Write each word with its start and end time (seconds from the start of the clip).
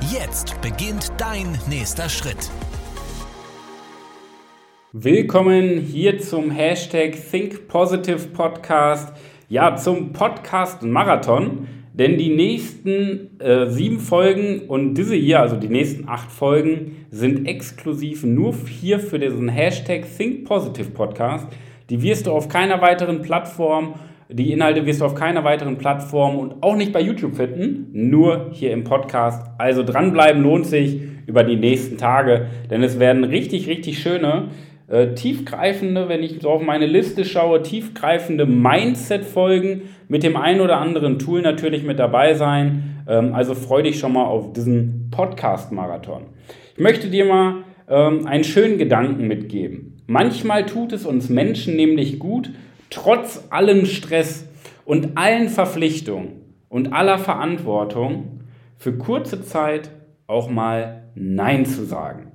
Jetzt 0.00 0.60
beginnt 0.60 1.12
dein 1.18 1.58
nächster 1.68 2.08
Schritt. 2.08 2.50
Willkommen 4.92 5.78
hier 5.80 6.18
zum 6.18 6.50
Hashtag 6.50 7.16
Think 7.30 7.68
Podcast. 7.68 9.12
Ja, 9.48 9.76
zum 9.76 10.12
Podcast 10.12 10.82
Marathon. 10.82 11.68
Denn 11.92 12.18
die 12.18 12.34
nächsten 12.34 13.40
äh, 13.40 13.70
sieben 13.70 14.00
Folgen 14.00 14.62
und 14.66 14.94
diese 14.94 15.14
hier, 15.14 15.40
also 15.40 15.56
die 15.56 15.68
nächsten 15.68 16.08
acht 16.08 16.30
Folgen, 16.30 17.06
sind 17.10 17.46
exklusiv 17.46 18.24
nur 18.24 18.52
hier 18.68 18.98
für 18.98 19.20
diesen 19.20 19.48
Hashtag 19.48 20.04
Think 20.16 20.44
Podcast. 20.44 21.46
Die 21.88 22.02
wirst 22.02 22.26
du 22.26 22.32
auf 22.32 22.48
keiner 22.48 22.82
weiteren 22.82 23.22
Plattform, 23.22 23.94
die 24.34 24.50
Inhalte 24.50 24.84
wirst 24.84 25.00
du 25.00 25.04
auf 25.04 25.14
keiner 25.14 25.44
weiteren 25.44 25.78
Plattform 25.78 26.36
und 26.36 26.62
auch 26.62 26.74
nicht 26.74 26.92
bei 26.92 27.00
YouTube 27.00 27.36
finden, 27.36 27.88
nur 27.92 28.50
hier 28.52 28.72
im 28.72 28.82
Podcast. 28.82 29.48
Also 29.58 29.84
dranbleiben 29.84 30.42
lohnt 30.42 30.66
sich 30.66 30.98
über 31.26 31.44
die 31.44 31.54
nächsten 31.54 31.98
Tage, 31.98 32.48
denn 32.68 32.82
es 32.82 32.98
werden 32.98 33.22
richtig, 33.22 33.68
richtig 33.68 34.00
schöne 34.00 34.48
äh, 34.88 35.14
tiefgreifende, 35.14 36.08
wenn 36.08 36.24
ich 36.24 36.40
so 36.40 36.50
auf 36.50 36.62
meine 36.62 36.86
Liste 36.86 37.24
schaue, 37.24 37.62
tiefgreifende 37.62 38.44
Mindset-Folgen 38.44 39.82
mit 40.08 40.24
dem 40.24 40.36
einen 40.36 40.60
oder 40.60 40.78
anderen 40.78 41.20
Tool 41.20 41.40
natürlich 41.40 41.84
mit 41.84 42.00
dabei 42.00 42.34
sein. 42.34 43.04
Ähm, 43.08 43.34
also 43.34 43.54
freu 43.54 43.82
dich 43.82 44.00
schon 44.00 44.14
mal 44.14 44.24
auf 44.24 44.52
diesen 44.52 45.10
Podcast-Marathon. 45.12 46.22
Ich 46.76 46.82
möchte 46.82 47.08
dir 47.08 47.24
mal 47.24 47.64
ähm, 47.88 48.26
einen 48.26 48.44
schönen 48.44 48.78
Gedanken 48.78 49.28
mitgeben. 49.28 50.02
Manchmal 50.08 50.66
tut 50.66 50.92
es 50.92 51.06
uns 51.06 51.28
Menschen 51.28 51.76
nämlich 51.76 52.18
gut, 52.18 52.50
trotz 52.94 53.44
allem 53.50 53.86
Stress 53.86 54.46
und 54.84 55.16
allen 55.16 55.48
Verpflichtungen 55.48 56.42
und 56.68 56.92
aller 56.92 57.18
Verantwortung 57.18 58.40
für 58.76 58.96
kurze 58.96 59.42
Zeit 59.42 59.90
auch 60.26 60.48
mal 60.48 61.04
Nein 61.14 61.66
zu 61.66 61.84
sagen. 61.84 62.32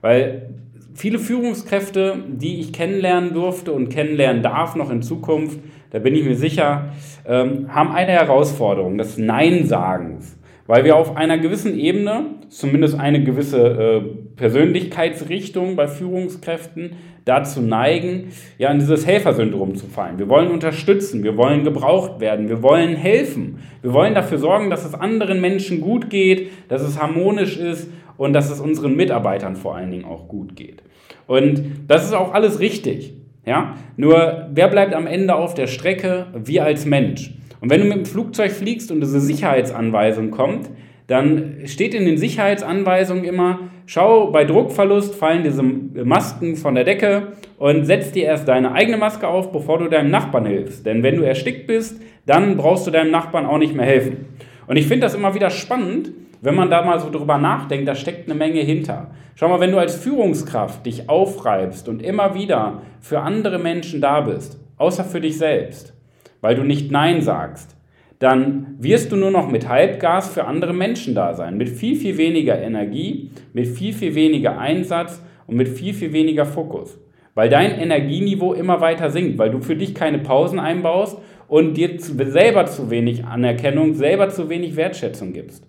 Weil 0.00 0.54
viele 0.94 1.18
Führungskräfte, 1.18 2.24
die 2.28 2.60
ich 2.60 2.72
kennenlernen 2.72 3.34
durfte 3.34 3.72
und 3.72 3.88
kennenlernen 3.88 4.42
darf 4.42 4.76
noch 4.76 4.90
in 4.90 5.02
Zukunft, 5.02 5.60
da 5.90 5.98
bin 5.98 6.14
ich 6.14 6.24
mir 6.24 6.36
sicher, 6.36 6.92
ähm, 7.26 7.74
haben 7.74 7.92
eine 7.92 8.12
Herausforderung 8.12 8.98
des 8.98 9.18
Nein-Sagens. 9.18 10.38
Weil 10.70 10.84
wir 10.84 10.94
auf 10.94 11.16
einer 11.16 11.36
gewissen 11.36 11.76
Ebene, 11.76 12.26
zumindest 12.48 12.96
eine 12.96 13.24
gewisse 13.24 13.58
äh, 13.58 14.00
Persönlichkeitsrichtung 14.36 15.74
bei 15.74 15.88
Führungskräften, 15.88 16.92
dazu 17.24 17.60
neigen, 17.60 18.28
ja 18.56 18.70
in 18.70 18.78
dieses 18.78 19.04
Helfersyndrom 19.04 19.74
zu 19.74 19.86
fallen. 19.86 20.20
Wir 20.20 20.28
wollen 20.28 20.48
unterstützen, 20.48 21.24
wir 21.24 21.36
wollen 21.36 21.64
gebraucht 21.64 22.20
werden, 22.20 22.48
wir 22.48 22.62
wollen 22.62 22.94
helfen, 22.94 23.58
wir 23.82 23.92
wollen 23.92 24.14
dafür 24.14 24.38
sorgen, 24.38 24.70
dass 24.70 24.84
es 24.84 24.94
anderen 24.94 25.40
Menschen 25.40 25.80
gut 25.80 26.08
geht, 26.08 26.52
dass 26.68 26.82
es 26.82 27.02
harmonisch 27.02 27.56
ist 27.56 27.90
und 28.16 28.32
dass 28.32 28.48
es 28.48 28.60
unseren 28.60 28.94
Mitarbeitern 28.94 29.56
vor 29.56 29.74
allen 29.74 29.90
Dingen 29.90 30.04
auch 30.04 30.28
gut 30.28 30.54
geht. 30.54 30.84
Und 31.26 31.64
das 31.88 32.04
ist 32.04 32.12
auch 32.12 32.32
alles 32.32 32.60
richtig. 32.60 33.14
Ja? 33.44 33.74
Nur 33.96 34.46
wer 34.52 34.68
bleibt 34.68 34.94
am 34.94 35.08
Ende 35.08 35.34
auf 35.34 35.54
der 35.54 35.66
Strecke? 35.66 36.26
Wir 36.32 36.62
als 36.62 36.86
Mensch. 36.86 37.32
Und 37.60 37.70
wenn 37.70 37.80
du 37.80 37.86
mit 37.86 37.96
dem 37.98 38.06
Flugzeug 38.06 38.52
fliegst 38.52 38.90
und 38.90 39.00
diese 39.00 39.20
Sicherheitsanweisung 39.20 40.30
kommt, 40.30 40.70
dann 41.06 41.62
steht 41.64 41.92
in 41.92 42.04
den 42.04 42.18
Sicherheitsanweisungen 42.18 43.24
immer, 43.24 43.58
schau, 43.86 44.30
bei 44.30 44.44
Druckverlust 44.44 45.14
fallen 45.16 45.42
diese 45.42 45.62
Masken 45.62 46.54
von 46.56 46.76
der 46.76 46.84
Decke 46.84 47.32
und 47.58 47.84
setz 47.84 48.12
dir 48.12 48.26
erst 48.26 48.46
deine 48.46 48.72
eigene 48.72 48.96
Maske 48.96 49.26
auf, 49.26 49.50
bevor 49.50 49.78
du 49.78 49.88
deinem 49.88 50.10
Nachbarn 50.10 50.46
hilfst. 50.46 50.86
Denn 50.86 51.02
wenn 51.02 51.16
du 51.16 51.22
erstickt 51.22 51.66
bist, 51.66 52.00
dann 52.26 52.56
brauchst 52.56 52.86
du 52.86 52.92
deinem 52.92 53.10
Nachbarn 53.10 53.44
auch 53.44 53.58
nicht 53.58 53.74
mehr 53.74 53.86
helfen. 53.86 54.26
Und 54.68 54.76
ich 54.76 54.86
finde 54.86 55.00
das 55.00 55.16
immer 55.16 55.34
wieder 55.34 55.50
spannend, 55.50 56.12
wenn 56.42 56.54
man 56.54 56.70
da 56.70 56.84
mal 56.84 57.00
so 57.00 57.10
drüber 57.10 57.38
nachdenkt, 57.38 57.88
da 57.88 57.94
steckt 57.94 58.30
eine 58.30 58.38
Menge 58.38 58.60
hinter. 58.60 59.10
Schau 59.34 59.48
mal, 59.48 59.60
wenn 59.60 59.72
du 59.72 59.78
als 59.78 59.96
Führungskraft 59.96 60.86
dich 60.86 61.08
aufreibst 61.08 61.88
und 61.88 62.02
immer 62.02 62.34
wieder 62.34 62.82
für 63.00 63.20
andere 63.20 63.58
Menschen 63.58 64.00
da 64.00 64.20
bist, 64.20 64.60
außer 64.76 65.04
für 65.04 65.20
dich 65.20 65.36
selbst, 65.36 65.92
weil 66.40 66.54
du 66.54 66.62
nicht 66.62 66.90
Nein 66.90 67.22
sagst, 67.22 67.76
dann 68.18 68.76
wirst 68.78 69.12
du 69.12 69.16
nur 69.16 69.30
noch 69.30 69.50
mit 69.50 69.68
Halbgas 69.68 70.28
für 70.28 70.44
andere 70.44 70.74
Menschen 70.74 71.14
da 71.14 71.34
sein, 71.34 71.56
mit 71.56 71.70
viel, 71.70 71.96
viel 71.96 72.18
weniger 72.18 72.60
Energie, 72.60 73.30
mit 73.54 73.66
viel, 73.66 73.94
viel 73.94 74.14
weniger 74.14 74.58
Einsatz 74.58 75.22
und 75.46 75.56
mit 75.56 75.68
viel, 75.68 75.94
viel 75.94 76.12
weniger 76.12 76.44
Fokus. 76.44 76.98
Weil 77.34 77.48
dein 77.48 77.78
Energieniveau 77.78 78.52
immer 78.52 78.80
weiter 78.82 79.10
sinkt, 79.10 79.38
weil 79.38 79.50
du 79.50 79.60
für 79.60 79.76
dich 79.76 79.94
keine 79.94 80.18
Pausen 80.18 80.58
einbaust 80.58 81.18
und 81.48 81.74
dir 81.74 81.98
selber 81.98 82.66
zu 82.66 82.90
wenig 82.90 83.24
Anerkennung, 83.24 83.94
selber 83.94 84.28
zu 84.28 84.50
wenig 84.50 84.76
Wertschätzung 84.76 85.32
gibst. 85.32 85.66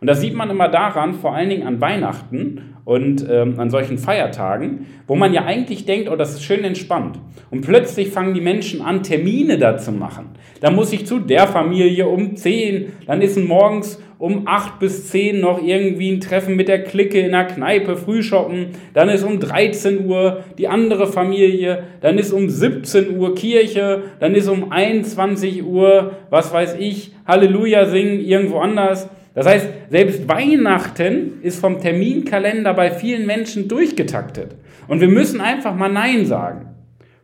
Und 0.00 0.06
das 0.08 0.20
sieht 0.20 0.34
man 0.34 0.50
immer 0.50 0.68
daran, 0.68 1.14
vor 1.14 1.34
allen 1.34 1.48
Dingen 1.48 1.66
an 1.66 1.80
Weihnachten 1.80 2.73
und 2.84 3.26
ähm, 3.30 3.58
an 3.58 3.70
solchen 3.70 3.98
Feiertagen, 3.98 4.86
wo 5.06 5.14
man 5.14 5.32
ja 5.32 5.44
eigentlich 5.44 5.86
denkt, 5.86 6.10
oh, 6.10 6.16
das 6.16 6.34
ist 6.34 6.42
schön 6.42 6.64
entspannt. 6.64 7.18
Und 7.50 7.62
plötzlich 7.62 8.10
fangen 8.10 8.34
die 8.34 8.40
Menschen 8.40 8.82
an, 8.82 9.02
Termine 9.02 9.58
da 9.58 9.78
zu 9.78 9.92
machen. 9.92 10.30
Da 10.60 10.70
muss 10.70 10.92
ich 10.92 11.06
zu 11.06 11.18
der 11.18 11.46
Familie 11.46 12.06
um 12.06 12.36
10, 12.36 12.92
dann 13.06 13.22
ist 13.22 13.38
morgens 13.38 14.00
um 14.18 14.46
8 14.46 14.78
bis 14.78 15.08
10 15.10 15.40
noch 15.40 15.62
irgendwie 15.62 16.10
ein 16.10 16.20
Treffen 16.20 16.56
mit 16.56 16.68
der 16.68 16.82
Clique 16.82 17.18
in 17.18 17.32
der 17.32 17.44
Kneipe, 17.44 17.96
Frühshoppen, 17.96 18.68
dann 18.92 19.08
ist 19.08 19.24
um 19.24 19.40
13 19.40 20.06
Uhr 20.06 20.44
die 20.56 20.68
andere 20.68 21.06
Familie, 21.06 21.84
dann 22.00 22.18
ist 22.18 22.32
um 22.32 22.48
17 22.48 23.18
Uhr 23.18 23.34
Kirche, 23.34 24.04
dann 24.20 24.34
ist 24.34 24.48
um 24.48 24.70
21 24.70 25.64
Uhr, 25.64 26.12
was 26.30 26.52
weiß 26.52 26.76
ich, 26.78 27.12
Halleluja 27.26 27.86
singen 27.86 28.20
irgendwo 28.20 28.58
anders. 28.58 29.08
Das 29.34 29.46
heißt, 29.46 29.68
selbst 29.90 30.28
Weihnachten 30.28 31.42
ist 31.42 31.60
vom 31.60 31.80
Terminkalender 31.80 32.72
bei 32.72 32.92
vielen 32.92 33.26
Menschen 33.26 33.68
durchgetaktet. 33.68 34.54
Und 34.86 35.00
wir 35.00 35.08
müssen 35.08 35.40
einfach 35.40 35.74
mal 35.74 35.90
Nein 35.90 36.24
sagen. 36.24 36.74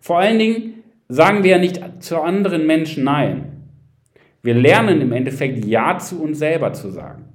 Vor 0.00 0.19
allen 0.19 0.38
Dingen 0.38 0.75
sagen 1.09 1.44
wir 1.44 1.53
ja 1.53 1.59
nicht 1.59 1.81
zu 2.00 2.21
anderen 2.21 2.66
Menschen 2.66 3.04
Nein. 3.04 3.44
Wir 4.43 4.54
lernen 4.54 5.00
im 5.00 5.12
Endeffekt 5.12 5.65
Ja 5.65 5.98
zu 5.98 6.22
uns 6.22 6.38
selber 6.38 6.72
zu 6.72 6.91
sagen. 6.91 7.26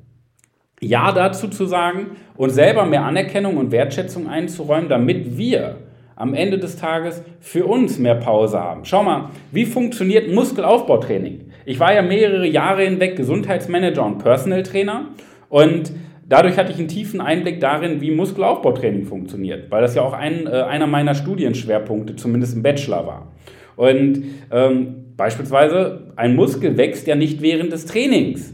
Ja 0.82 1.12
dazu 1.14 1.48
zu 1.48 1.66
sagen 1.66 2.08
und 2.36 2.50
selber 2.50 2.86
mehr 2.86 3.04
Anerkennung 3.04 3.58
und 3.58 3.72
Wertschätzung 3.72 4.28
einzuräumen, 4.28 4.90
damit 4.90 5.38
wir 5.38 5.78
am 6.16 6.34
Ende 6.34 6.58
des 6.58 6.78
Tages 6.78 7.22
für 7.40 7.66
uns 7.66 8.00
mehr 8.00 8.16
Pause 8.16 8.60
haben. 8.60 8.86
Schau 8.86 9.04
mal, 9.04 9.30
wie 9.52 9.66
funktioniert 9.66 10.34
Muskelaufbautraining? 10.34 11.52
Ich 11.66 11.80
war 11.80 11.94
ja 11.94 12.04
mehrere 12.04 12.48
Jahre 12.48 12.84
hinweg 12.84 13.16
Gesundheitsmanager 13.16 14.06
und 14.06 14.20
Personal 14.20 14.62
Trainer 14.62 15.08
und 15.50 15.92
dadurch 16.28 16.58
hatte 16.58 16.72
ich 16.72 16.78
einen 16.78 16.88
tiefen 16.88 17.22
Einblick 17.22 17.60
darin, 17.60 18.02
wie 18.02 18.12
Muskelaufbautraining 18.12 19.06
funktioniert, 19.06 19.72
weil 19.72 19.82
das 19.82 19.96
ja 19.96 20.04
auch 20.04 20.14
ein, 20.14 20.46
äh, 20.46 20.62
einer 20.62 20.86
meiner 20.86 21.16
Studienschwerpunkte, 21.16 22.16
zumindest 22.16 22.56
im 22.56 22.62
Bachelor 22.62 23.08
war. 23.08 23.32
Und 23.76 24.24
ähm, 24.52 25.14
beispielsweise, 25.18 26.14
ein 26.16 26.36
Muskel 26.36 26.78
wächst 26.78 27.08
ja 27.08 27.16
nicht 27.16 27.42
während 27.42 27.72
des 27.72 27.86
Trainings, 27.86 28.54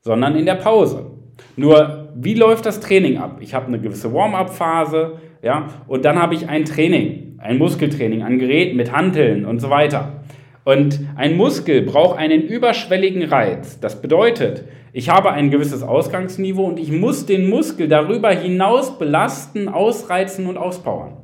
sondern 0.00 0.36
in 0.36 0.46
der 0.46 0.54
Pause. 0.54 1.10
Nur, 1.56 2.10
wie 2.14 2.34
läuft 2.34 2.66
das 2.66 2.80
Training 2.80 3.18
ab? 3.18 3.38
Ich 3.40 3.52
habe 3.52 3.66
eine 3.66 3.80
gewisse 3.80 4.12
Warm-up-Phase, 4.12 5.18
ja, 5.42 5.68
und 5.86 6.04
dann 6.04 6.20
habe 6.20 6.34
ich 6.34 6.48
ein 6.48 6.64
Training, 6.64 7.38
ein 7.38 7.58
Muskeltraining 7.58 8.22
an 8.22 8.38
Geräten 8.38 8.76
mit 8.76 8.92
Hanteln 8.92 9.44
und 9.44 9.58
so 9.58 9.70
weiter. 9.70 10.24
Und 10.66 10.98
ein 11.14 11.36
Muskel 11.36 11.82
braucht 11.82 12.18
einen 12.18 12.42
überschwelligen 12.42 13.22
Reiz. 13.22 13.78
Das 13.78 14.02
bedeutet, 14.02 14.64
ich 14.92 15.08
habe 15.08 15.30
ein 15.30 15.52
gewisses 15.52 15.84
Ausgangsniveau 15.84 16.64
und 16.64 16.80
ich 16.80 16.90
muss 16.90 17.24
den 17.24 17.48
Muskel 17.48 17.86
darüber 17.86 18.30
hinaus 18.30 18.98
belasten, 18.98 19.68
ausreizen 19.68 20.48
und 20.48 20.56
auspowern. 20.56 21.18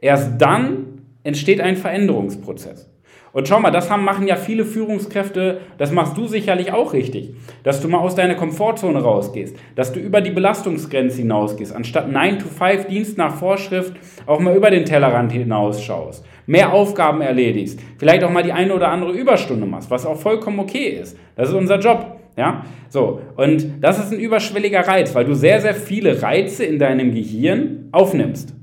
Erst 0.00 0.42
dann 0.42 1.02
entsteht 1.22 1.60
ein 1.60 1.76
Veränderungsprozess. 1.76 2.90
Und 3.36 3.46
schau 3.46 3.60
mal, 3.60 3.70
das 3.70 3.90
haben, 3.90 4.02
machen 4.02 4.26
ja 4.26 4.36
viele 4.36 4.64
Führungskräfte, 4.64 5.60
das 5.76 5.92
machst 5.92 6.16
du 6.16 6.26
sicherlich 6.26 6.72
auch 6.72 6.94
richtig, 6.94 7.34
dass 7.64 7.82
du 7.82 7.88
mal 7.88 7.98
aus 7.98 8.14
deiner 8.14 8.34
Komfortzone 8.34 8.98
rausgehst, 8.98 9.58
dass 9.74 9.92
du 9.92 10.00
über 10.00 10.22
die 10.22 10.30
Belastungsgrenze 10.30 11.18
hinausgehst, 11.18 11.76
anstatt 11.76 12.10
9 12.10 12.38
to 12.38 12.48
5 12.48 12.86
Dienst 12.86 13.18
nach 13.18 13.34
Vorschrift 13.34 13.92
auch 14.24 14.40
mal 14.40 14.56
über 14.56 14.70
den 14.70 14.86
Tellerrand 14.86 15.32
hinausschaust 15.32 16.24
mehr 16.46 16.72
Aufgaben 16.72 17.20
erledigst, 17.20 17.78
vielleicht 17.98 18.24
auch 18.24 18.30
mal 18.30 18.42
die 18.42 18.52
eine 18.52 18.72
oder 18.72 18.88
andere 18.88 19.12
Überstunde 19.12 19.66
machst, 19.66 19.90
was 19.90 20.06
auch 20.06 20.16
vollkommen 20.16 20.60
okay 20.60 20.98
ist. 21.02 21.18
Das 21.34 21.50
ist 21.50 21.54
unser 21.54 21.78
Job. 21.78 22.16
Ja, 22.38 22.64
so. 22.88 23.20
Und 23.36 23.66
das 23.82 23.98
ist 23.98 24.14
ein 24.14 24.18
überschwelliger 24.18 24.88
Reiz, 24.88 25.14
weil 25.14 25.26
du 25.26 25.34
sehr, 25.34 25.60
sehr 25.60 25.74
viele 25.74 26.22
Reize 26.22 26.64
in 26.64 26.78
deinem 26.78 27.12
Gehirn 27.12 27.90
aufnimmst. 27.92 28.54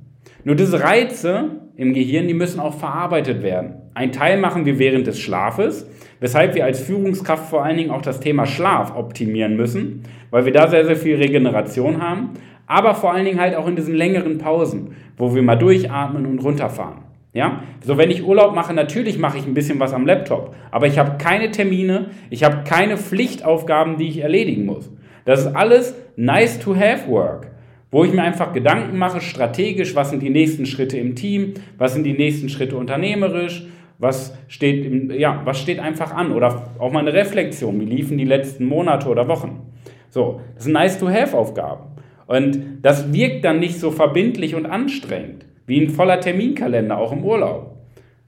Nur 0.45 0.56
diese 0.56 0.81
Reize 0.84 1.62
im 1.78 1.94
Gehirn, 1.94 2.28
die 2.28 2.34
müssen 2.34 2.60
auch 2.60 2.74
verarbeitet 2.74 3.44
werden. 3.44 3.75
Ein 3.94 4.12
Teil 4.12 4.38
machen 4.38 4.66
wir 4.66 4.78
während 4.78 5.07
des 5.07 5.19
Schlafes, 5.19 5.90
weshalb 6.19 6.56
wir 6.56 6.66
als 6.66 6.81
Führungskraft 6.81 7.50
vor 7.50 7.63
allen 7.63 7.78
Dingen 7.78 7.92
auch 7.92 8.01
das 8.01 8.19
Thema 8.19 8.45
Schlaf 8.45 8.95
optimieren 8.95 9.56
müssen, 9.56 10.04
weil 10.31 10.45
wir 10.45 10.51
da 10.51 10.68
sehr, 10.68 10.86
sehr 10.86 10.95
viel 10.95 11.16
Regeneration 11.16 12.01
haben, 12.01 12.31
aber 12.68 12.95
vor 12.95 13.13
allen 13.13 13.25
Dingen 13.25 13.40
halt 13.40 13.56
auch 13.56 13.68
in 13.68 13.75
diesen 13.75 13.95
längeren 13.95 14.38
Pausen, 14.38 14.95
wo 15.18 15.34
wir 15.34 15.42
mal 15.42 15.56
durchatmen 15.56 16.25
und 16.25 16.40
runterfahren. 16.40 17.04
Ja, 17.34 17.63
so 17.81 17.98
wenn 17.98 18.12
ich 18.12 18.24
Urlaub 18.24 18.54
mache, 18.54 18.74
natürlich 18.74 19.18
mache 19.18 19.38
ich 19.38 19.48
ein 19.48 19.56
bisschen 19.56 19.80
was 19.80 19.94
am 19.94 20.06
Laptop, 20.06 20.54
aber 20.72 20.88
ich 20.88 21.00
habe 21.00 21.18
keine 21.18 21.51
Termine, 21.51 22.12
ich 22.30 22.44
habe 22.44 22.63
keine 22.63 22.98
Pflichtaufgaben, 22.98 23.98
die 23.98 24.07
ich 24.07 24.19
erledigen 24.19 24.66
muss. 24.66 24.92
Das 25.25 25.39
ist 25.39 25.56
alles 25.56 25.96
nice 26.16 26.60
to 26.60 26.75
have 26.75 27.10
work, 27.10 27.48
wo 27.94 28.04
ich 28.04 28.12
mir 28.12 28.24
einfach 28.24 28.54
Gedanken 28.54 28.98
mache, 28.98 29.22
strategisch, 29.22 29.95
was 29.95 30.10
sind 30.10 30.24
die 30.24 30.31
nächsten 30.31 30.66
Schritte 30.66 30.98
im 30.98 31.13
Team, 31.13 31.54
was 31.78 31.94
sind 31.94 32.04
die 32.06 32.13
nächsten 32.13 32.50
Schritte 32.50 32.75
unternehmerisch, 32.75 33.68
was 34.00 34.36
steht, 34.48 34.84
im, 34.84 35.12
ja, 35.12 35.44
was 35.45 35.60
steht 35.60 35.80
einfach 35.80 36.12
an 36.12 36.31
oder 36.31 36.72
auch 36.80 36.92
mal 36.92 37.01
eine 37.01 37.13
Reflexion, 37.13 37.80
wie 37.80 37.86
liefen 37.86 38.18
die 38.18 38.25
letzten 38.25 38.66
Monate 38.66 39.07
oder 39.07 39.28
Wochen. 39.28 39.72
So, 40.10 40.42
das 40.56 40.63
sind 40.63 40.74
nice 40.74 40.98
to 40.98 41.07
have 41.07 41.38
Aufgaben 41.38 41.84
und 42.25 42.80
das 42.81 43.13
wirkt 43.13 43.45
dann 43.45 43.60
nicht 43.60 43.80
so 43.80 43.92
verbindlich 43.92 44.56
und 44.56 44.66
anstrengend. 44.66 45.46
Wie 45.68 45.80
ein 45.80 45.92
voller 45.92 46.19
Terminkalender, 46.19 46.98
auch 46.98 47.12
im 47.12 47.24
Urlaub. 47.24 47.78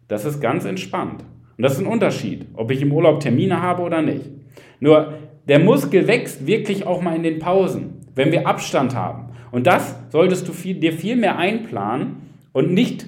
Das 0.07 0.25
ist 0.25 0.41
ganz 0.41 0.65
entspannt. 0.65 1.23
Und 1.57 1.63
das 1.63 1.73
ist 1.73 1.79
ein 1.79 1.88
Unterschied, 1.88 2.45
ob 2.53 2.69
ich 2.69 2.83
im 2.83 2.94
Urlaub 2.94 3.19
Termine 3.19 3.63
habe 3.63 3.81
oder 3.81 4.03
nicht. 4.03 4.29
Nur 4.79 5.13
der 5.47 5.57
Muskel 5.57 6.07
wächst 6.07 6.45
wirklich 6.45 6.85
auch 6.85 7.01
mal 7.01 7.15
in 7.15 7.23
den 7.23 7.39
Pausen, 7.39 8.05
wenn 8.15 8.31
wir 8.31 8.47
Abstand 8.47 8.95
haben. 8.95 9.29
Und 9.51 9.67
das 9.67 9.95
solltest 10.09 10.47
du 10.47 10.53
viel, 10.53 10.75
dir 10.75 10.94
viel 10.94 11.15
mehr 11.15 11.38
einplanen 11.38 12.17
und 12.51 12.73
nicht, 12.73 13.06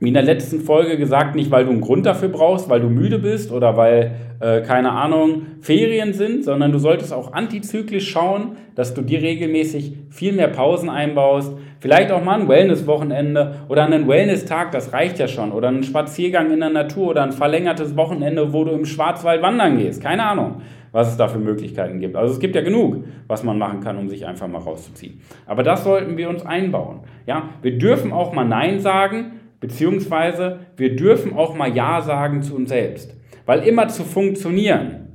wie 0.00 0.08
in 0.08 0.14
der 0.14 0.22
letzten 0.22 0.60
Folge 0.60 0.96
gesagt, 0.96 1.36
nicht 1.36 1.50
weil 1.50 1.64
du 1.64 1.70
einen 1.70 1.80
Grund 1.80 2.06
dafür 2.06 2.28
brauchst, 2.28 2.68
weil 2.68 2.80
du 2.80 2.88
müde 2.88 3.18
bist 3.18 3.52
oder 3.52 3.76
weil, 3.76 4.16
äh, 4.40 4.62
keine 4.62 4.92
Ahnung, 4.92 5.42
Ferien 5.60 6.12
sind, 6.12 6.44
sondern 6.44 6.72
du 6.72 6.78
solltest 6.78 7.12
auch 7.12 7.32
antizyklisch 7.32 8.10
schauen, 8.10 8.56
dass 8.74 8.94
du 8.94 9.02
dir 9.02 9.22
regelmäßig 9.22 9.96
viel 10.10 10.32
mehr 10.32 10.48
Pausen 10.48 10.88
einbaust, 10.88 11.52
Vielleicht 11.82 12.12
auch 12.12 12.22
mal 12.22 12.38
ein 12.38 12.48
Wellness-Wochenende 12.48 13.56
oder 13.68 13.84
einen 13.84 14.06
Wellness-Tag, 14.06 14.70
das 14.70 14.92
reicht 14.92 15.18
ja 15.18 15.26
schon. 15.26 15.50
Oder 15.50 15.66
einen 15.66 15.82
Spaziergang 15.82 16.52
in 16.52 16.60
der 16.60 16.70
Natur 16.70 17.08
oder 17.08 17.24
ein 17.24 17.32
verlängertes 17.32 17.96
Wochenende, 17.96 18.52
wo 18.52 18.62
du 18.62 18.70
im 18.70 18.84
Schwarzwald 18.84 19.42
wandern 19.42 19.78
gehst. 19.78 20.00
Keine 20.00 20.22
Ahnung, 20.24 20.62
was 20.92 21.10
es 21.10 21.16
da 21.16 21.26
für 21.26 21.38
Möglichkeiten 21.38 21.98
gibt. 21.98 22.16
Also 22.16 22.34
es 22.34 22.40
gibt 22.40 22.54
ja 22.54 22.62
genug, 22.62 23.04
was 23.26 23.42
man 23.42 23.58
machen 23.58 23.80
kann, 23.80 23.96
um 23.98 24.08
sich 24.08 24.26
einfach 24.26 24.46
mal 24.46 24.58
rauszuziehen. 24.58 25.20
Aber 25.46 25.62
das 25.62 25.84
sollten 25.84 26.16
wir 26.16 26.28
uns 26.28 26.44
einbauen. 26.44 27.00
Ja, 27.26 27.48
wir 27.62 27.78
dürfen 27.78 28.12
auch 28.12 28.32
mal 28.32 28.44
Nein 28.44 28.78
sagen, 28.78 29.40
beziehungsweise 29.58 30.60
wir 30.76 30.94
dürfen 30.94 31.34
auch 31.34 31.56
mal 31.56 31.74
Ja 31.74 32.02
sagen 32.02 32.42
zu 32.42 32.54
uns 32.54 32.68
selbst. 32.68 33.16
Weil 33.46 33.60
immer 33.60 33.88
zu 33.88 34.04
funktionieren 34.04 35.08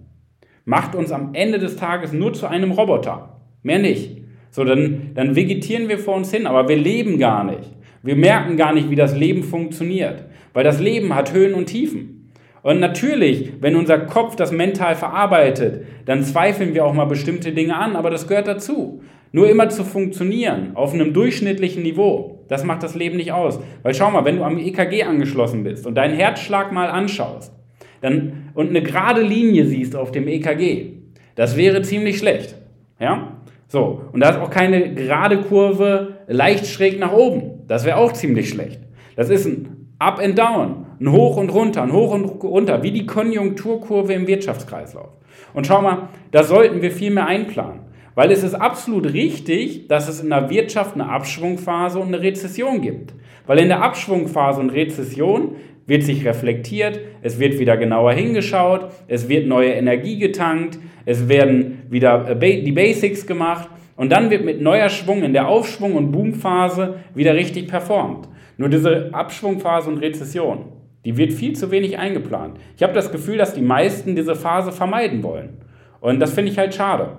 macht 0.65 0.95
uns 0.95 1.11
am 1.11 1.29
Ende 1.33 1.59
des 1.59 1.77
Tages 1.77 2.11
nur 2.11 2.33
zu 2.33 2.47
einem 2.47 2.71
Roboter. 2.71 3.41
Mehr 3.63 3.79
nicht. 3.79 4.23
So, 4.49 4.63
dann, 4.63 5.11
dann 5.13 5.35
vegetieren 5.35 5.87
wir 5.87 5.99
vor 5.99 6.15
uns 6.15 6.31
hin, 6.31 6.47
aber 6.47 6.67
wir 6.67 6.77
leben 6.77 7.19
gar 7.19 7.43
nicht. 7.43 7.71
Wir 8.01 8.15
merken 8.15 8.57
gar 8.57 8.73
nicht, 8.73 8.89
wie 8.89 8.95
das 8.95 9.15
Leben 9.15 9.43
funktioniert, 9.43 10.23
weil 10.53 10.63
das 10.63 10.79
Leben 10.79 11.13
hat 11.13 11.33
Höhen 11.33 11.53
und 11.53 11.67
Tiefen. 11.67 12.16
Und 12.63 12.79
natürlich, 12.79 13.53
wenn 13.61 13.75
unser 13.75 13.99
Kopf 13.99 14.35
das 14.35 14.51
mental 14.51 14.95
verarbeitet, 14.95 15.85
dann 16.05 16.23
zweifeln 16.23 16.73
wir 16.73 16.85
auch 16.85 16.93
mal 16.93 17.05
bestimmte 17.05 17.51
Dinge 17.51 17.75
an, 17.75 17.95
aber 17.95 18.09
das 18.09 18.27
gehört 18.27 18.47
dazu. 18.47 19.01
Nur 19.31 19.49
immer 19.49 19.69
zu 19.69 19.83
funktionieren 19.83 20.71
auf 20.75 20.93
einem 20.93 21.13
durchschnittlichen 21.13 21.83
Niveau, 21.83 22.45
das 22.47 22.63
macht 22.63 22.83
das 22.83 22.95
Leben 22.95 23.17
nicht 23.17 23.31
aus. 23.31 23.59
Weil 23.83 23.93
schau 23.93 24.09
mal, 24.09 24.25
wenn 24.25 24.37
du 24.37 24.43
am 24.43 24.57
EKG 24.57 25.03
angeschlossen 25.03 25.63
bist 25.63 25.85
und 25.85 25.95
deinen 25.95 26.15
Herzschlag 26.15 26.71
mal 26.71 26.89
anschaust 26.89 27.53
dann, 28.01 28.51
und 28.53 28.69
eine 28.69 28.81
gerade 28.81 29.21
Linie 29.21 29.65
siehst 29.65 29.95
auf 29.95 30.11
dem 30.11 30.27
EKG, 30.27 30.93
das 31.35 31.57
wäre 31.57 31.81
ziemlich 31.81 32.17
schlecht. 32.17 32.55
Ja? 32.99 33.37
So, 33.67 34.01
und 34.11 34.21
da 34.21 34.29
ist 34.29 34.39
auch 34.39 34.49
keine 34.49 34.93
gerade 34.93 35.41
Kurve 35.41 36.19
leicht 36.27 36.67
schräg 36.67 36.99
nach 36.99 37.11
oben. 37.11 37.65
Das 37.67 37.85
wäre 37.85 37.97
auch 37.97 38.13
ziemlich 38.13 38.49
schlecht. 38.49 38.79
Das 39.15 39.29
ist 39.29 39.45
ein 39.45 39.76
Up 39.99 40.19
and 40.19 40.37
Down, 40.37 40.85
ein 40.99 41.11
Hoch 41.11 41.37
und 41.37 41.49
Runter, 41.49 41.81
ein 41.81 41.91
Hoch 41.91 42.13
und 42.13 42.43
Runter, 42.43 42.83
wie 42.83 42.91
die 42.91 43.07
Konjunkturkurve 43.07 44.13
im 44.13 44.27
Wirtschaftskreislauf. 44.27 45.09
Und 45.53 45.65
schau 45.65 45.81
mal, 45.81 46.09
da 46.31 46.43
sollten 46.43 46.83
wir 46.83 46.91
viel 46.91 47.11
mehr 47.11 47.25
einplanen. 47.25 47.79
Weil 48.13 48.31
es 48.31 48.43
ist 48.43 48.53
absolut 48.53 49.13
richtig, 49.13 49.87
dass 49.87 50.07
es 50.07 50.21
in 50.21 50.29
der 50.29 50.49
Wirtschaft 50.49 50.95
eine 50.95 51.09
Abschwungphase 51.09 51.99
und 51.99 52.07
eine 52.07 52.21
Rezession 52.21 52.81
gibt. 52.81 53.13
Weil 53.47 53.59
in 53.59 53.69
der 53.69 53.81
Abschwungphase 53.81 54.59
und 54.59 54.71
Rezession 54.71 55.55
wird 55.87 56.03
sich 56.03 56.25
reflektiert, 56.25 56.99
es 57.21 57.39
wird 57.39 57.59
wieder 57.59 57.77
genauer 57.77 58.13
hingeschaut, 58.13 58.91
es 59.07 59.29
wird 59.29 59.47
neue 59.47 59.71
Energie 59.71 60.19
getankt, 60.19 60.77
es 61.05 61.29
werden 61.29 61.83
wieder 61.89 62.29
äh, 62.41 62.61
die 62.61 62.71
Basics 62.71 63.25
gemacht 63.25 63.69
und 63.95 64.11
dann 64.11 64.29
wird 64.29 64.43
mit 64.43 64.61
neuer 64.61 64.89
Schwung 64.89 65.23
in 65.23 65.33
der 65.33 65.47
Aufschwung- 65.47 65.95
und 65.95 66.11
Boomphase 66.11 66.95
wieder 67.15 67.35
richtig 67.35 67.67
performt. 67.67 68.27
Nur 68.57 68.69
diese 68.69 69.13
Abschwungphase 69.13 69.89
und 69.89 69.99
Rezession, 69.99 70.65
die 71.05 71.15
wird 71.15 71.31
viel 71.31 71.53
zu 71.53 71.71
wenig 71.71 71.97
eingeplant. 71.97 72.57
Ich 72.75 72.83
habe 72.83 72.93
das 72.93 73.11
Gefühl, 73.11 73.37
dass 73.37 73.53
die 73.53 73.61
meisten 73.61 74.15
diese 74.15 74.35
Phase 74.35 74.71
vermeiden 74.71 75.23
wollen. 75.23 75.61
Und 76.01 76.19
das 76.19 76.33
finde 76.33 76.51
ich 76.51 76.57
halt 76.57 76.73
schade. 76.73 77.09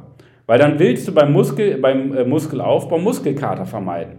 Weil 0.46 0.58
dann 0.58 0.78
willst 0.78 1.06
du 1.06 1.12
beim, 1.12 1.32
Muskel, 1.32 1.78
beim 1.78 2.16
äh, 2.16 2.24
Muskelaufbau 2.24 2.98
Muskelkater 2.98 3.66
vermeiden. 3.66 4.18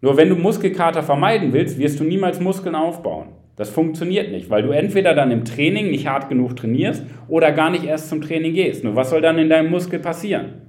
Nur 0.00 0.16
wenn 0.16 0.28
du 0.28 0.36
Muskelkater 0.36 1.02
vermeiden 1.02 1.52
willst, 1.52 1.78
wirst 1.78 2.00
du 2.00 2.04
niemals 2.04 2.40
Muskeln 2.40 2.74
aufbauen. 2.74 3.28
Das 3.56 3.70
funktioniert 3.70 4.30
nicht, 4.30 4.50
weil 4.50 4.62
du 4.62 4.70
entweder 4.70 5.14
dann 5.14 5.32
im 5.32 5.44
Training 5.44 5.90
nicht 5.90 6.06
hart 6.06 6.28
genug 6.28 6.54
trainierst 6.54 7.04
oder 7.26 7.50
gar 7.50 7.70
nicht 7.70 7.84
erst 7.84 8.08
zum 8.08 8.20
Training 8.20 8.54
gehst. 8.54 8.84
Nur 8.84 8.94
was 8.94 9.10
soll 9.10 9.20
dann 9.20 9.36
in 9.38 9.48
deinem 9.48 9.70
Muskel 9.70 9.98
passieren? 9.98 10.62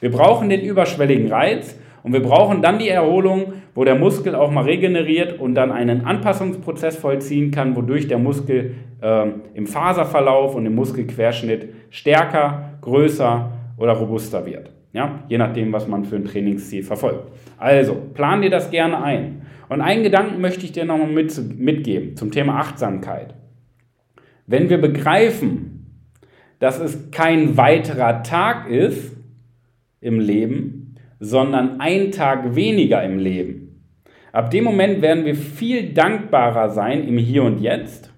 Wir 0.00 0.10
brauchen 0.10 0.48
den 0.48 0.62
überschwelligen 0.62 1.28
Reiz 1.28 1.78
und 2.02 2.12
wir 2.12 2.22
brauchen 2.22 2.62
dann 2.62 2.78
die 2.78 2.88
Erholung, 2.88 3.52
wo 3.74 3.84
der 3.84 3.94
Muskel 3.94 4.34
auch 4.34 4.50
mal 4.50 4.64
regeneriert 4.64 5.38
und 5.38 5.54
dann 5.54 5.70
einen 5.70 6.04
Anpassungsprozess 6.04 6.96
vollziehen 6.96 7.50
kann, 7.52 7.76
wodurch 7.76 8.08
der 8.08 8.18
Muskel 8.18 8.74
äh, 9.00 9.26
im 9.54 9.66
Faserverlauf 9.66 10.54
und 10.56 10.66
im 10.66 10.74
Muskelquerschnitt 10.74 11.68
stärker, 11.90 12.72
größer 12.80 13.52
oder 13.76 13.92
robuster 13.92 14.44
wird. 14.44 14.72
Ja? 14.92 15.20
Je 15.28 15.38
nachdem, 15.38 15.72
was 15.72 15.86
man 15.86 16.04
für 16.04 16.16
ein 16.16 16.24
Trainingsziel 16.24 16.82
verfolgt. 16.82 17.28
Also, 17.56 17.94
plan 18.14 18.42
dir 18.42 18.50
das 18.50 18.70
gerne 18.70 19.02
ein. 19.02 19.42
Und 19.68 19.80
einen 19.80 20.02
Gedanken 20.02 20.40
möchte 20.40 20.64
ich 20.64 20.72
dir 20.72 20.84
nochmal 20.84 21.08
mit, 21.08 21.32
mitgeben 21.58 22.16
zum 22.16 22.32
Thema 22.32 22.58
Achtsamkeit. 22.58 23.34
Wenn 24.46 24.68
wir 24.68 24.78
begreifen, 24.78 25.86
dass 26.58 26.80
es 26.80 27.10
kein 27.10 27.56
weiterer 27.56 28.22
Tag 28.22 28.68
ist 28.68 29.16
im 30.00 30.20
Leben, 30.20 30.81
sondern 31.24 31.80
ein 31.80 32.10
Tag 32.10 32.56
weniger 32.56 33.02
im 33.04 33.18
Leben, 33.18 33.84
ab 34.32 34.50
dem 34.50 34.64
Moment 34.64 35.00
werden 35.02 35.24
wir 35.24 35.36
viel 35.36 35.94
dankbarer 35.94 36.68
sein 36.70 37.06
im 37.06 37.16
Hier 37.16 37.44
und 37.44 37.60
Jetzt 37.60 38.12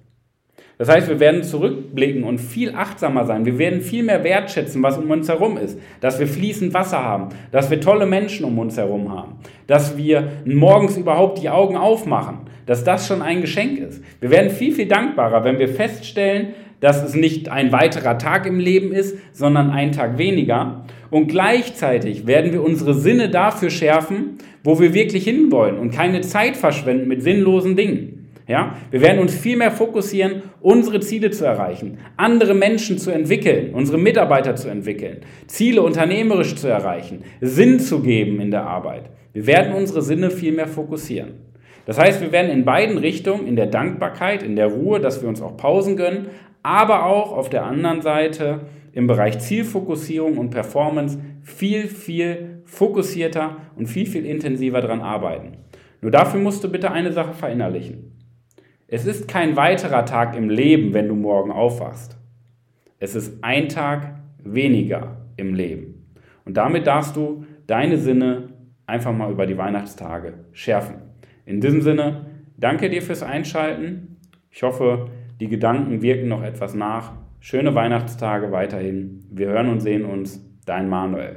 das 0.76 0.88
heißt, 0.88 1.08
wir 1.08 1.20
werden 1.20 1.44
zurückblicken 1.44 2.24
und 2.24 2.38
viel 2.38 2.74
achtsamer 2.74 3.24
sein. 3.26 3.46
Wir 3.46 3.58
werden 3.58 3.80
viel 3.80 4.02
mehr 4.02 4.24
wertschätzen, 4.24 4.82
was 4.82 4.98
um 4.98 5.08
uns 5.08 5.28
herum 5.28 5.56
ist. 5.56 5.78
Dass 6.00 6.18
wir 6.18 6.26
fließend 6.26 6.74
Wasser 6.74 7.02
haben, 7.02 7.28
dass 7.52 7.70
wir 7.70 7.80
tolle 7.80 8.06
Menschen 8.06 8.44
um 8.44 8.58
uns 8.58 8.76
herum 8.76 9.12
haben, 9.12 9.36
dass 9.68 9.96
wir 9.96 10.28
morgens 10.44 10.96
überhaupt 10.96 11.40
die 11.40 11.48
Augen 11.48 11.76
aufmachen, 11.76 12.40
dass 12.66 12.82
das 12.82 13.06
schon 13.06 13.22
ein 13.22 13.40
Geschenk 13.40 13.78
ist. 13.78 14.02
Wir 14.20 14.30
werden 14.30 14.50
viel, 14.50 14.72
viel 14.72 14.88
dankbarer, 14.88 15.44
wenn 15.44 15.60
wir 15.60 15.68
feststellen, 15.68 16.54
dass 16.84 17.02
es 17.02 17.14
nicht 17.14 17.48
ein 17.48 17.72
weiterer 17.72 18.18
Tag 18.18 18.44
im 18.44 18.58
Leben 18.58 18.92
ist, 18.92 19.16
sondern 19.32 19.70
ein 19.70 19.92
Tag 19.92 20.18
weniger. 20.18 20.84
Und 21.08 21.28
gleichzeitig 21.28 22.26
werden 22.26 22.52
wir 22.52 22.62
unsere 22.62 22.92
Sinne 22.92 23.30
dafür 23.30 23.70
schärfen, 23.70 24.36
wo 24.62 24.78
wir 24.78 24.92
wirklich 24.92 25.24
hinwollen 25.24 25.78
und 25.78 25.92
keine 25.92 26.20
Zeit 26.20 26.58
verschwenden 26.58 27.08
mit 27.08 27.22
sinnlosen 27.22 27.74
Dingen. 27.74 28.28
Ja? 28.46 28.76
Wir 28.90 29.00
werden 29.00 29.18
uns 29.18 29.34
viel 29.34 29.56
mehr 29.56 29.70
fokussieren, 29.70 30.42
unsere 30.60 31.00
Ziele 31.00 31.30
zu 31.30 31.46
erreichen, 31.46 32.00
andere 32.18 32.52
Menschen 32.52 32.98
zu 32.98 33.10
entwickeln, 33.10 33.72
unsere 33.72 33.96
Mitarbeiter 33.96 34.54
zu 34.54 34.68
entwickeln, 34.68 35.22
Ziele 35.46 35.80
unternehmerisch 35.80 36.54
zu 36.54 36.68
erreichen, 36.68 37.22
Sinn 37.40 37.80
zu 37.80 38.00
geben 38.00 38.42
in 38.42 38.50
der 38.50 38.66
Arbeit. 38.66 39.04
Wir 39.32 39.46
werden 39.46 39.72
unsere 39.72 40.02
Sinne 40.02 40.30
viel 40.30 40.52
mehr 40.52 40.68
fokussieren. 40.68 41.44
Das 41.86 41.98
heißt, 41.98 42.20
wir 42.22 42.32
werden 42.32 42.50
in 42.50 42.64
beiden 42.64 42.96
Richtungen, 42.98 43.46
in 43.46 43.56
der 43.56 43.66
Dankbarkeit, 43.66 44.42
in 44.42 44.56
der 44.56 44.68
Ruhe, 44.68 45.00
dass 45.00 45.22
wir 45.22 45.28
uns 45.28 45.42
auch 45.42 45.56
Pausen 45.56 45.96
gönnen, 45.96 46.28
aber 46.64 47.04
auch 47.04 47.30
auf 47.30 47.50
der 47.50 47.64
anderen 47.64 48.00
Seite 48.00 48.62
im 48.92 49.06
Bereich 49.06 49.38
Zielfokussierung 49.38 50.38
und 50.38 50.50
Performance 50.50 51.18
viel, 51.42 51.88
viel 51.88 52.62
fokussierter 52.64 53.58
und 53.76 53.86
viel, 53.86 54.06
viel 54.06 54.24
intensiver 54.24 54.80
daran 54.80 55.02
arbeiten. 55.02 55.58
Nur 56.00 56.10
dafür 56.10 56.40
musst 56.40 56.64
du 56.64 56.72
bitte 56.72 56.90
eine 56.90 57.12
Sache 57.12 57.34
verinnerlichen. 57.34 58.12
Es 58.88 59.04
ist 59.04 59.28
kein 59.28 59.56
weiterer 59.56 60.06
Tag 60.06 60.36
im 60.36 60.48
Leben, 60.48 60.94
wenn 60.94 61.08
du 61.08 61.14
morgen 61.14 61.52
aufwachst. 61.52 62.16
Es 62.98 63.14
ist 63.14 63.44
ein 63.44 63.68
Tag 63.68 64.14
weniger 64.38 65.18
im 65.36 65.54
Leben. 65.54 66.06
Und 66.46 66.56
damit 66.56 66.86
darfst 66.86 67.14
du 67.14 67.44
deine 67.66 67.98
Sinne 67.98 68.54
einfach 68.86 69.12
mal 69.12 69.30
über 69.30 69.44
die 69.46 69.58
Weihnachtstage 69.58 70.34
schärfen. 70.52 70.96
In 71.44 71.60
diesem 71.60 71.82
Sinne, 71.82 72.26
danke 72.56 72.88
dir 72.88 73.02
fürs 73.02 73.22
Einschalten. 73.22 74.16
Ich 74.50 74.62
hoffe, 74.62 75.10
die 75.44 75.50
Gedanken 75.50 76.00
wirken 76.00 76.28
noch 76.28 76.42
etwas 76.42 76.72
nach. 76.72 77.12
Schöne 77.38 77.74
Weihnachtstage 77.74 78.50
weiterhin. 78.50 79.26
Wir 79.30 79.48
hören 79.48 79.68
und 79.68 79.80
sehen 79.80 80.06
uns. 80.06 80.40
Dein 80.64 80.88
Manuel. 80.88 81.36